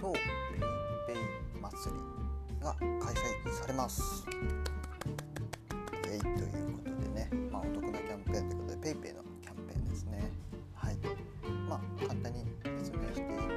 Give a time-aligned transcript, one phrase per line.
[0.00, 4.24] 超 PayPay 祭りが開催されます。
[6.08, 10.30] えいということでね、まあ、お得なキャンペーンということで PayPay のキャンペーンですね。
[10.74, 10.96] はい。
[11.68, 12.44] まあ、簡単に
[12.78, 13.48] 説明していきたいと思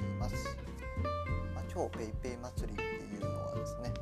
[0.00, 0.56] います。
[1.54, 3.94] まあ、超 PayPay 祭りっていうのはですね、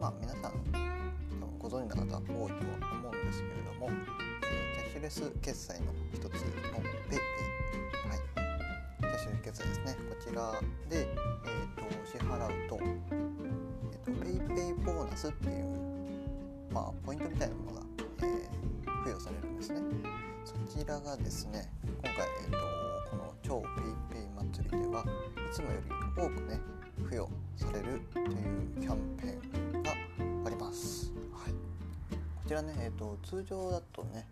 [0.00, 2.48] まあ、皆さん多分ご存知の方多いとは
[2.90, 6.61] 思うんですけれども、えー、キャッシュレス決済の一つ
[10.34, 10.52] ら
[10.88, 15.72] で、えーと、支払うと、えーと、PayPay ボーナスっていう
[16.72, 17.86] まあ、ポイントみたいなものが、
[18.22, 19.80] えー、付与されるんですね。
[20.44, 21.70] そちらがですね
[22.02, 22.56] 今回、えーと、
[23.10, 26.58] この超 PayPay 祭りではいつもより多くね
[27.04, 28.28] 付与されるという
[28.80, 29.92] キャンペーンが
[30.46, 31.12] あります。
[31.32, 31.56] はい、こ
[32.48, 34.26] ちらね、えーと、通常だとね、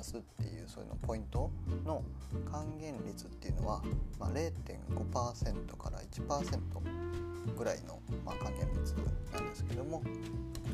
[0.00, 1.50] ラスっていうそういうのポイント
[1.84, 2.02] の
[2.50, 3.82] 還元率っていうのは、
[4.18, 8.94] まあ、0.5%から1%ぐらいの、ま、還元率
[9.32, 10.04] なんですけどもこ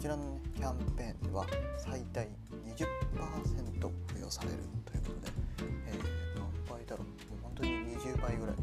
[0.00, 1.44] ちらの、ね、キャンペーンでは
[1.76, 2.28] 最大
[2.76, 2.86] 20%
[4.06, 5.32] 付与されるということで、
[5.88, 7.06] えー、何倍だろう
[7.42, 8.62] 本当に20倍ぐらいの、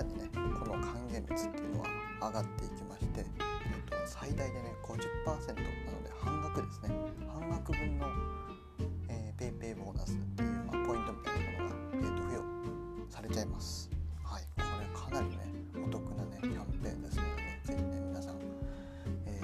[0.00, 1.88] らにねこの還元率っていうのは
[2.28, 3.24] 上がっていきまして
[4.06, 5.60] 最大でね50%な
[5.92, 6.90] ので半額ですね。
[7.28, 8.06] 半額分の、
[9.08, 12.44] えー、 PayPay ボーナスっていう、まあ、ポイントみたいなものが、えー、と付与
[13.10, 13.90] されちゃいます。
[14.24, 14.42] はい。
[14.56, 18.34] これかなりねお得なねキャンペーンですのでね是非ね皆さん、
[19.26, 19.40] え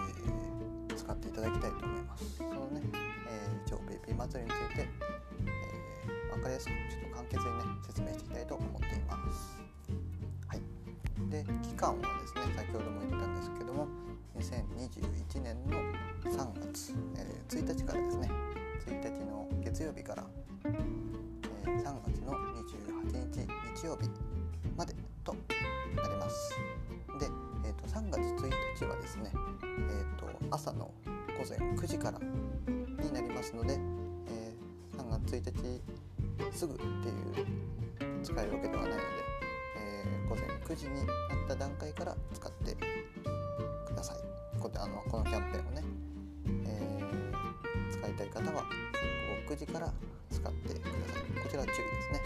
[0.88, 2.36] ー、使っていただきたいと思います。
[2.36, 2.82] そのね、
[3.28, 4.88] えー、一応 PayPay 祭りについて、
[5.46, 9.56] えー、分かりやすくちょっと簡潔にね説明していきたいと思っています。
[11.36, 13.88] で期間はですね先ほども言ったんですけども
[14.38, 15.80] 2021年の
[16.24, 18.30] 3月、えー、1日からですね
[18.86, 20.24] 1日の月曜日から、
[20.64, 23.46] えー、3月の28日
[23.80, 24.08] 日曜日
[24.76, 25.34] までと
[25.96, 26.54] なります。
[27.18, 27.26] で、
[27.64, 33.74] えーと、3月1日はですね、えーと、朝の午前9時からになりますので、
[34.28, 35.80] えー、3月1
[36.50, 41.12] 日すぐっていう使えるわけではないので、ー、午前9時にな
[41.44, 42.76] った段階から使って
[43.86, 44.16] ください。
[44.58, 45.82] こあのこのキャンペーンをね、
[46.66, 49.92] えー、使いたい方は午後9時から
[50.30, 51.42] 使ってください。
[51.42, 52.20] こちら注意ですね。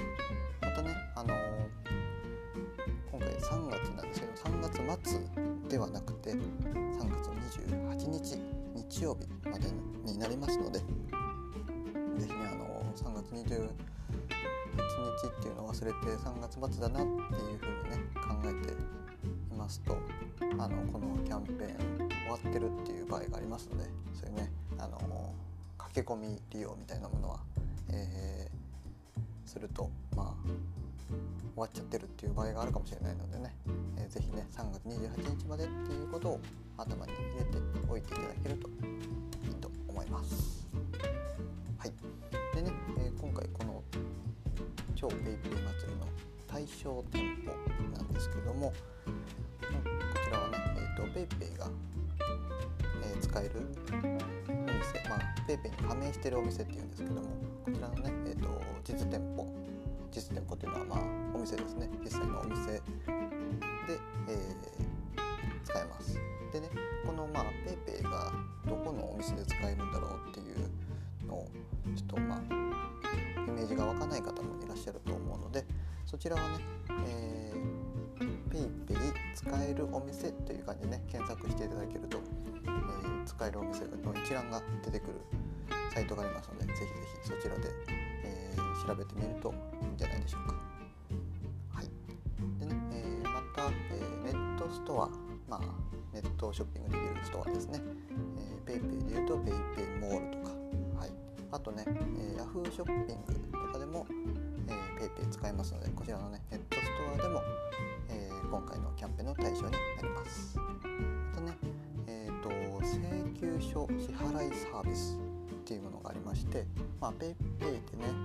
[0.62, 1.38] またねあのー、
[3.10, 4.60] 今回3月なんですけど3
[4.94, 5.20] 月末
[5.68, 6.38] ではなくて3
[6.98, 7.30] 月
[7.60, 8.38] 28日
[8.74, 9.66] 日曜日まで
[10.04, 10.80] になりますので
[12.18, 13.99] 是非ねあのー、3月28日
[14.76, 19.96] 1日っていうのを忘れて3月末だなっていうふうにね考えていますと
[20.58, 25.34] あのこのキャンペーン終わってるっていう場合がありますのでそういうねあの
[25.78, 27.40] 駆け込み利用みたいなものは、
[27.90, 30.48] えー、するとまあ
[31.54, 33.54] 終わっちゃってるっていう場合があるかもしれないのでね、
[33.98, 36.40] えー、ぜひね3月28日までっていうことを
[36.78, 37.58] 頭に入れて
[37.88, 40.59] おいていただけるといいと思います。
[45.00, 46.06] 超 PayPay 祭りの
[46.46, 47.52] 対象店舗
[47.96, 48.74] なんですけどもこ
[50.26, 51.70] ちらはね、えーと、PayPay が、
[53.02, 53.50] えー、使える
[53.88, 57.22] お店、まあ、PayPay に加盟してるお店っていうんですけども
[57.64, 59.46] こちらのね、えーと、実店舗
[60.12, 60.98] 実店舗っていうのは、まあ、
[61.34, 61.88] お店ですね。
[62.02, 62.82] 実際のお店で、
[64.28, 66.18] えー、使えます。
[66.52, 66.68] でね
[67.06, 68.32] この、まあ、PayPay が
[68.66, 71.48] どこのお店で使えるんだろうっていうのを
[71.96, 72.59] ちょっとまあ
[73.80, 75.64] が湧かない方もいらっしゃると思うので
[76.06, 76.64] そちらはね、
[77.06, 78.96] えー、PayPay
[79.34, 85.14] 使えるお店という感じでね検索していただけると、えー、使えるお店の一覧が出てくる
[85.94, 86.86] サイトがありますのでぜひぜ
[87.22, 87.62] ひそちらで、
[88.24, 90.54] えー、調べてみるといいんじゃないでしょうか。
[91.70, 91.86] はい、
[92.58, 95.08] でね、えー、また、えネットストア、
[95.48, 95.60] まあ、
[96.12, 97.80] ネットショッピングできるストアですね、
[98.66, 100.54] え PayPay でいうと PayPay モールとか、
[101.00, 101.10] はい、
[101.50, 103.40] あとね、え Yahoo ショッピング
[103.90, 104.06] も、
[104.68, 106.82] え PayPay 使えますのでこちらのねネットス
[107.16, 107.42] トアでも
[108.08, 110.56] え今回のキャンペーンの対象になります。
[111.32, 111.56] あとね
[112.06, 112.48] えっ、ー、と
[112.84, 112.98] 請
[113.38, 115.18] 求書支払いサービス
[115.70, 116.64] っていうものがありまして、
[117.00, 117.78] ま、PayPay でね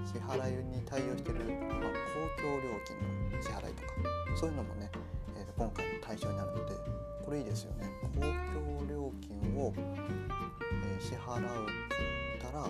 [0.05, 3.93] 支払いに対応してる、まあ、公共料金の支払いとか
[4.35, 4.89] そういうのもね、
[5.37, 6.75] えー、今回の対象になるので
[7.23, 7.89] これいいですよね。
[8.15, 11.67] 公共料金を、えー、支払う
[12.41, 12.67] たら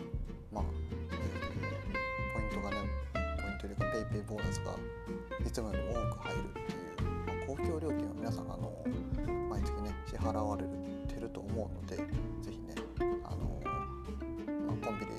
[0.56, 0.63] まあ、
[3.95, 4.71] ポイントというか PayPay ボーナスが
[5.45, 8.83] いつもよりも多く入るっていう、まあ、公共料金は皆さんあの
[9.50, 10.63] 毎月ね支払われ
[11.13, 11.95] てると思うので
[12.42, 12.75] 是非ね
[13.24, 13.62] あの、
[14.68, 15.12] まあ、コンビニ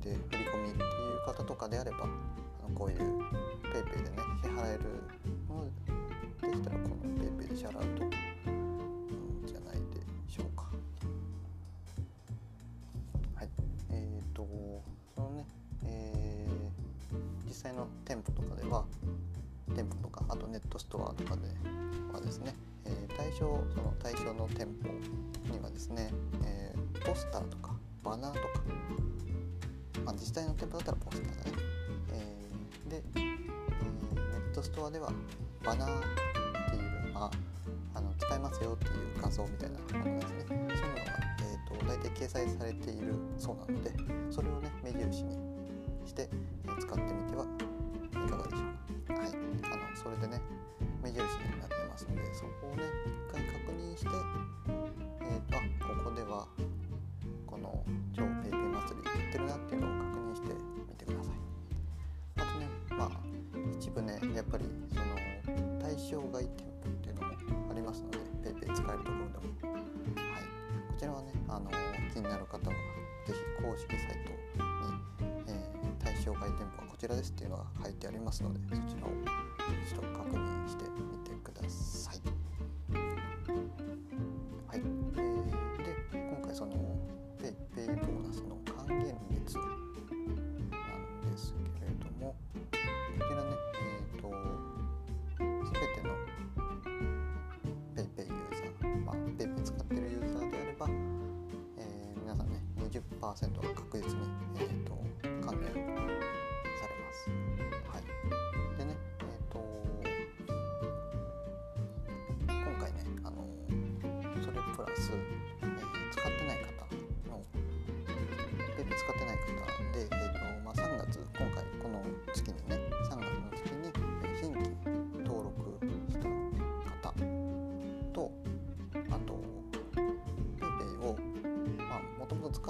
[0.00, 4.84] で振り込みっていう方とかであればあのこういう PayPay でね支払える
[5.48, 8.23] ものでしたらこの PayPay で支払うと
[17.64, 18.84] 際の店舗とかでは
[19.74, 21.48] 店舗とかあとネットストアとかで
[22.12, 26.10] はですね、えー、対象その対象の店舗にはですね、
[26.44, 27.72] えー、ポスターとか
[28.02, 28.44] バナーとか、
[30.04, 31.52] まあ、実際の店舗だったらポスターだね、
[32.12, 33.38] えー、で、えー、ネ
[34.50, 35.10] ットストアでは
[35.64, 36.02] バナーっ
[36.70, 37.30] ていう、まあ、
[37.94, 40.44] あの使えますよっていう画像みたいなものですね。
[40.48, 40.80] そういうのが、
[41.40, 43.90] えーと、大体掲載されているそうなので
[44.30, 45.43] それをね目印に
[46.06, 46.28] して、
[46.64, 48.64] えー、使ってみてはいかがでしょ
[49.04, 49.14] うか。
[49.14, 50.40] はい、あのそれでね
[51.02, 51.24] 目印に
[51.60, 54.08] なってますのでそこをね一回確認して、
[55.22, 55.60] えーと、あ
[56.02, 56.46] ここでは
[57.46, 57.84] この
[77.08, 79.10] らですっていうのが書いてありますのでそちらを
[79.86, 82.20] 一度確認してみてください。
[84.66, 86.72] はい、えー、で今回その
[87.38, 89.70] PayPay ボーナスの還元率なん
[91.30, 92.34] ですけれども
[92.70, 92.78] こ
[93.28, 94.24] ちらねえっ、ー、と
[95.38, 96.10] 全ての
[97.94, 100.86] PayPay ユーザー、まあ、PayPay 使ってるユーザーであれば、
[101.78, 104.23] えー、皆さんね20%が確実に、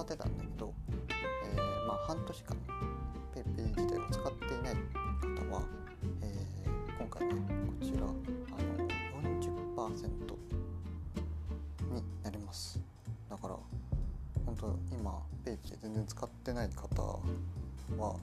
[0.05, 0.73] ってたんだけど、
[1.09, 2.57] えー、まあ半年間
[3.35, 4.75] PayPay 自体を使っていない
[5.49, 5.63] 方は、
[6.21, 8.87] えー、今回ねこちらあの
[9.89, 9.99] 40%
[11.91, 12.79] になります。
[13.31, 13.57] だから
[14.45, 17.03] 本当今 PayPay 全然使ってない方
[17.97, 18.17] は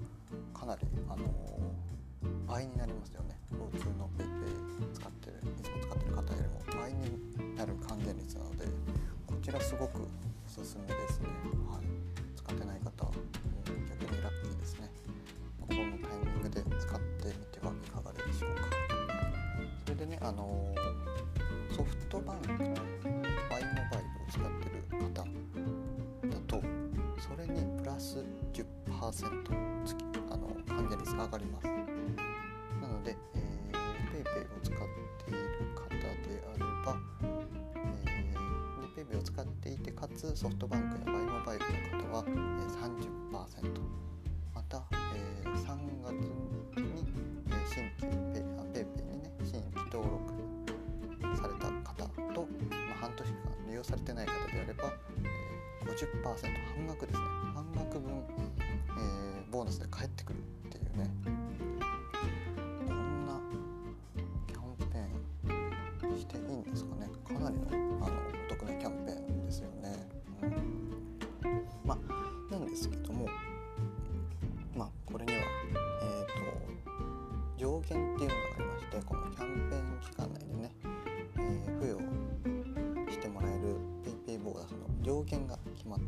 [0.54, 1.26] かなりあの
[2.48, 3.36] 倍になりますよね。
[3.72, 8.66] 普通の PayPay 使ってるいつも使ってる方よりも倍になる還元率なので
[9.26, 10.02] こちらすごく
[10.48, 11.28] おすすめですね、
[20.24, 20.74] あの
[21.76, 25.26] ソフトバンクと Y モバイルを使ってる方
[26.30, 26.62] だと
[27.20, 31.68] それにプラス10%付きあの還元率が上がります。
[31.68, 33.40] なので、え、
[34.12, 34.78] PayPay を使っ
[35.26, 35.40] ている
[35.76, 36.06] 方で
[36.48, 36.98] あれば、
[38.06, 41.21] えー、PayPay を使っていてかつソフトバンクや Y
[56.02, 57.26] 50%半額ですね。
[57.54, 58.12] 半額分、
[58.98, 60.42] えー、ボーナスで返ってくるっ
[60.72, 61.12] ていうね。
[62.88, 63.40] こんな
[64.48, 67.08] キャンペーンしていいんですかね。
[67.24, 67.68] かなりの
[68.04, 68.16] あの
[68.48, 70.08] お得なキャンペーンですよね、
[70.42, 73.28] うん、まあなんですけども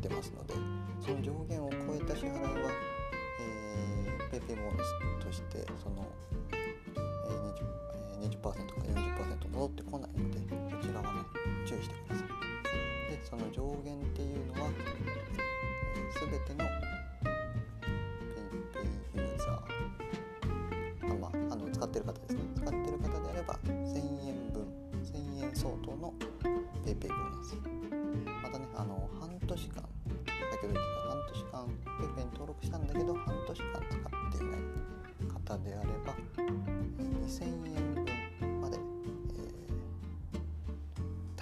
[0.04, 0.54] ってますので
[1.00, 2.70] その上限を超えた支払いは、
[3.40, 6.06] えー、PayPay ボーナスとしてその、
[6.52, 10.38] えー、20%, 20か40%戻ってこないので
[10.70, 11.20] そちらはね
[11.66, 12.28] 注意してください。
[13.10, 13.98] でその上限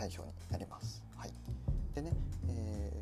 [0.02, 1.00] 対象になります。
[1.16, 1.30] はい、
[1.94, 2.10] でね、
[2.48, 2.92] え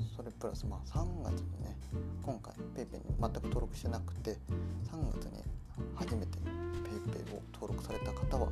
[0.00, 1.76] ー、それプラス、まあ、3月にね
[2.22, 5.42] 今回 PayPay に全く登録してなくて3月に
[5.96, 8.48] 初めて PayPay を登録された方は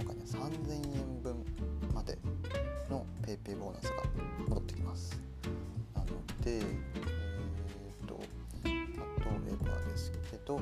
[0.00, 1.44] 今回ね3000円分
[1.94, 2.18] まで
[2.90, 4.02] の PayPay ボーナスが
[4.48, 5.22] 戻ってきます。
[5.94, 6.06] なの
[6.42, 8.20] で、えーと、
[8.64, 8.84] 例え
[9.62, 10.60] ばですけど、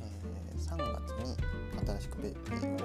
[0.00, 1.36] えー、3月に
[1.84, 2.75] 新しく PayPay を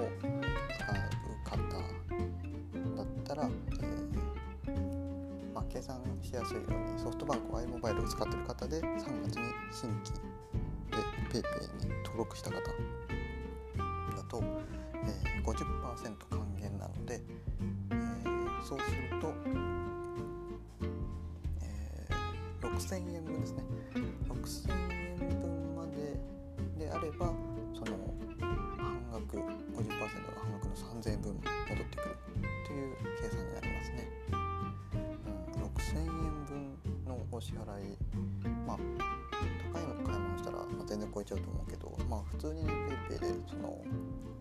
[5.82, 10.12] 算しやすいようにソフトバンク i モバイルを使っている方で3月に新規
[11.32, 12.62] で PayPay に登録した方だ
[14.28, 14.42] と、
[14.94, 15.56] えー、50%
[16.30, 17.20] 還元なので、
[17.90, 19.34] えー、そうすると、
[21.62, 23.64] えー、6000円分ですね。
[24.28, 24.81] 6000円
[41.22, 42.72] えちゃうと思うけどまあ普通にね
[43.08, 43.80] PayPay でその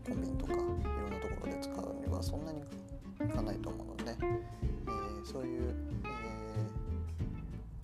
[0.05, 6.07] コンビニとかいろんなところで使うにはそんなにいかないと思うので、えー、そういう、え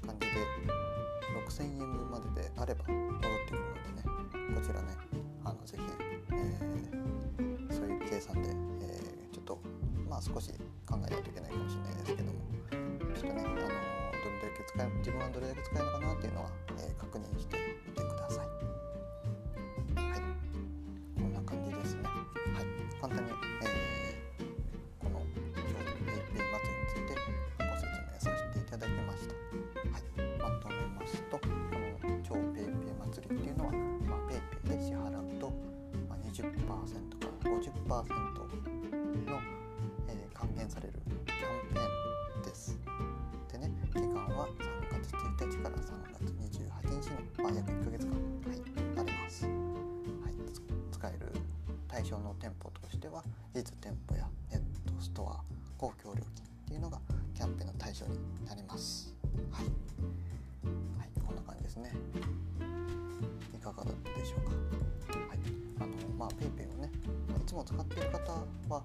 [0.03, 0.33] ー、感じで
[1.47, 3.11] 6000円分までであれば戻っ
[3.45, 4.87] てくるのでねこちらね
[5.45, 5.83] あのぜひ、
[6.31, 8.49] えー、そういう計算で、
[8.81, 8.99] え
[9.31, 9.59] ちょっと
[10.09, 10.51] まあ少し
[10.85, 12.39] 考えないといけないかもしれないですけども
[13.15, 13.71] ちょっとねあのどれだ
[14.57, 16.49] け使え自分はどれだけ使えるのかなっていうのは、
[16.79, 17.57] え確認して
[53.21, 54.61] 舗としては実店舗やネッ
[54.95, 55.41] トストア
[55.77, 56.99] 公共料金っていうのが
[57.35, 59.13] キャンペーンの対象になります。
[59.51, 61.91] はい、はい、こんな感じですね。
[63.55, 64.51] いかがだったでしょうか。
[64.51, 65.39] はい。
[65.79, 66.91] あのまあ PayPay をね
[67.37, 68.31] いつも使っている方
[68.69, 68.83] は、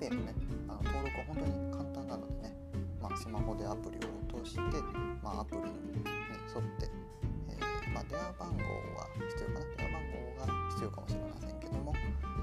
[0.00, 0.34] ペイのね
[0.66, 2.56] あの登録は本当に簡単なのでね
[3.00, 4.60] まあ、スマホでアプリを落として、
[5.22, 5.68] まあ、アプリに
[6.48, 6.88] 沿って
[7.48, 8.64] えまあ、電話番号
[8.96, 11.94] は必要かな電話番号が必要かもしれませんけども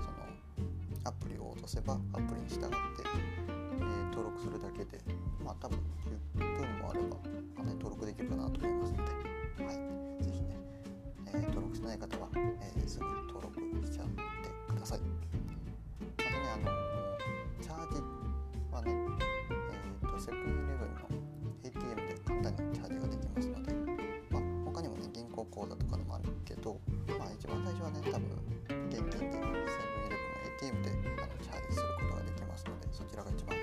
[0.01, 5.01] そのアプリを落とせばアプリに従って、えー、登録するだけで
[5.43, 5.79] まあ多分
[6.37, 9.03] 10分もあればかなり登録できるかなと思いますので、
[9.65, 10.57] はい、ぜひね、
[11.27, 12.27] えー、登録してない方は、
[12.61, 15.16] え、すぐ登録しちゃってください。
[18.87, 18.95] ね、
[20.01, 21.07] えーと、セブンイレブンの
[21.63, 23.73] ATM で簡単にチャージができますので、
[24.31, 25.07] ま他にもね。
[25.13, 26.79] 銀行口座とかでもあるけど、
[27.19, 28.29] まあ、一番最初はね多分
[28.89, 30.89] 現金でセブンイレブンの ATM で
[31.21, 33.57] あのチャージすることができますのでそちらが一番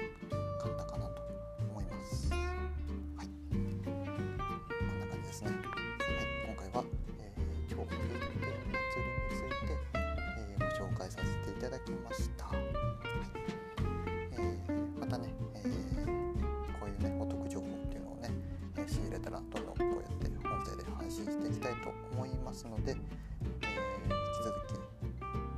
[19.35, 24.75] らどんどんこうやって音声で配信していきたいと思いますので、えー、引き続き、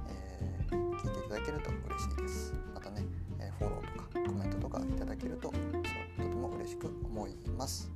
[0.09, 2.54] えー、聞いていただけると嬉しいです。
[2.75, 3.04] またね、
[3.38, 7.90] えフォローとかコメントとかいただけるととても嬉しく思います。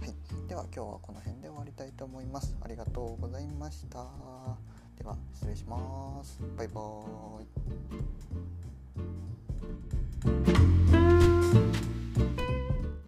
[0.00, 0.14] はい、
[0.48, 2.54] では今日はこの辺で終わりたいと思います。
[2.60, 4.04] ありがとうございました。
[4.98, 6.38] では失礼します。
[6.56, 8.11] バイバーイ。